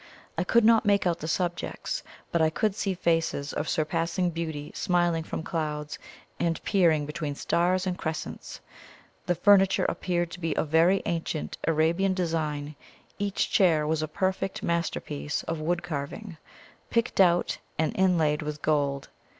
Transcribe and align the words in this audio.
I 0.35 0.43
could 0.43 0.65
not 0.65 0.83
make 0.83 1.05
out 1.05 1.19
the 1.19 1.27
subjects, 1.27 2.01
but 2.31 2.41
I 2.41 2.49
could 2.49 2.73
see 2.73 2.95
faces 2.95 3.53
of 3.53 3.69
surpassing 3.69 4.31
beauty 4.31 4.71
smiling 4.73 5.21
from 5.23 5.43
clouds, 5.43 5.99
and 6.39 6.59
peering 6.63 7.05
between 7.05 7.35
stars 7.35 7.85
and 7.85 7.95
crescents. 7.99 8.59
The 9.27 9.35
furniture 9.35 9.85
appeared 9.85 10.31
to 10.31 10.39
be 10.39 10.57
of 10.57 10.69
very 10.69 11.03
ancient 11.05 11.59
Arabian 11.67 12.15
design; 12.15 12.75
each 13.19 13.51
chair 13.51 13.85
was 13.85 14.01
a 14.01 14.07
perfect 14.07 14.63
masterpiece 14.63 15.43
of 15.43 15.59
wood 15.59 15.83
carving, 15.83 16.37
picked 16.89 17.21
out 17.21 17.59
and 17.77 17.95
inlaid 17.95 18.41
with 18.41 18.63
gold. 18.63 19.07